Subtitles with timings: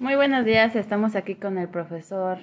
[0.00, 2.38] Muy buenos días, estamos aquí con el profesor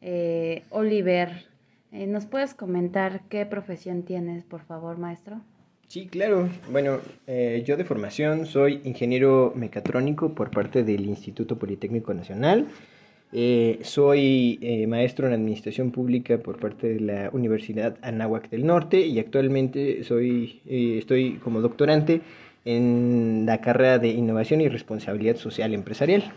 [0.00, 1.44] eh, Oliver.
[1.92, 5.42] Eh, ¿Nos puedes comentar qué profesión tienes, por favor, maestro?
[5.86, 6.48] Sí, claro.
[6.70, 12.68] Bueno, eh, yo de formación soy ingeniero mecatrónico por parte del Instituto Politécnico Nacional.
[13.82, 20.04] soy maestro en Administración Pública por parte de la Universidad Anáhuac del Norte y actualmente
[20.04, 22.22] soy, estoy como doctorante
[22.64, 26.32] en la carrera de Innovación y Responsabilidad Social Empresarial.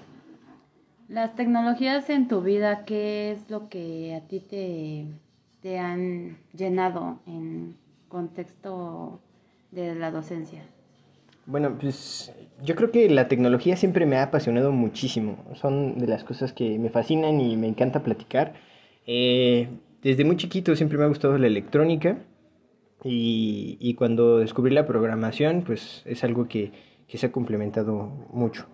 [1.10, 5.06] Las tecnologías en tu vida, ¿qué es lo que a ti te,
[5.62, 7.78] te han llenado en
[8.10, 9.22] contexto
[9.72, 10.64] de la docencia?
[11.46, 15.46] Bueno, pues yo creo que la tecnología siempre me ha apasionado muchísimo.
[15.56, 18.56] Son de las cosas que me fascinan y me encanta platicar.
[19.06, 19.70] Eh,
[20.02, 22.18] desde muy chiquito siempre me ha gustado la electrónica
[23.06, 26.74] y, y cuando descubrí la programación, pues es algo que,
[27.08, 28.66] que se ha complementado mucho.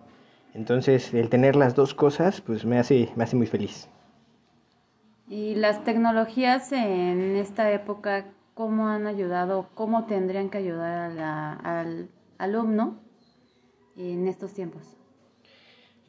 [0.54, 3.88] Entonces, el tener las dos cosas, pues me hace, me hace muy feliz.
[5.28, 11.18] ¿Y las tecnologías en esta época, cómo han ayudado, cómo tendrían que ayudar
[11.64, 13.00] al alumno
[13.96, 14.96] en estos tiempos?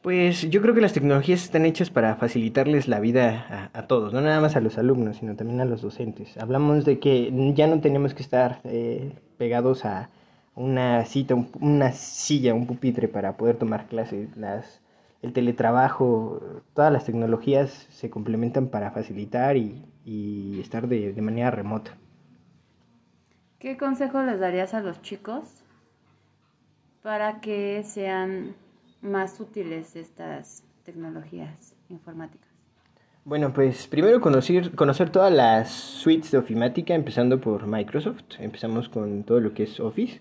[0.02, 4.20] Pues yo creo que las tecnologías están hechas para facilitarles la vida a, todos, no
[4.20, 6.36] nada más a los alumnos, sino también a los docentes.
[6.38, 10.10] Hablamos de que ya no tenemos que estar eh, pegados a,
[10.56, 14.36] una cita, una silla, un pupitre para poder tomar clases.
[14.36, 14.80] Las,
[15.22, 16.40] el teletrabajo,
[16.74, 21.96] todas las tecnologías se complementan para facilitar y, y estar de, de, manera remota.
[23.58, 25.62] ¿Qué consejo les darías a los chicos
[27.02, 28.54] para que sean
[29.02, 32.48] más útiles estas tecnologías informáticas?
[33.24, 38.22] Bueno, pues primero conocer, conocer todas las suites de ofimática, empezando por Microsoft.
[38.38, 40.20] Empezamos con todo lo que es Office.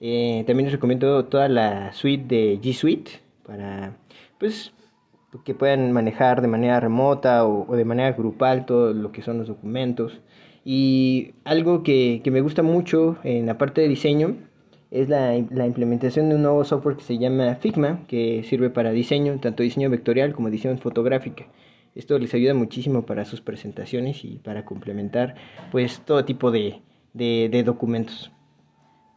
[0.00, 3.10] Eh, también les recomiendo toda la suite de G Suite
[3.46, 3.96] para
[4.38, 4.72] pues
[5.44, 9.48] que puedan manejar de manera remota o, de manera grupal todo lo que son los
[9.48, 10.20] documentos.
[10.64, 14.36] Y algo que, que me gusta mucho en la parte de diseño
[14.90, 18.90] es la, la, implementación de un nuevo software que se llama Figma, que sirve para
[18.90, 21.46] diseño, tanto diseño vectorial como diseño fotográfica.
[21.94, 25.36] Esto les ayuda muchísimo para sus presentaciones y para complementar
[25.70, 26.80] pues todo tipo de,
[27.14, 28.32] de, de documentos.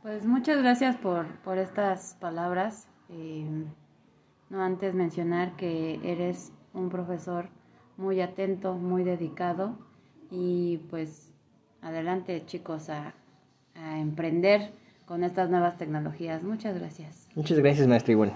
[0.04, 2.90] Pues muchas gracias por, por estas palabras.
[3.10, 3.46] Eh,
[4.50, 7.48] no antes mencionar que eres un profesor
[7.96, 9.78] muy atento, muy dedicado
[10.30, 11.32] y pues
[11.82, 13.14] adelante chicos a,
[13.76, 14.74] a emprender
[15.06, 16.44] con estas nuevas tecnologías.
[16.44, 17.30] Muchas gracias.
[17.34, 18.34] Muchas gracias maestro Ivonne.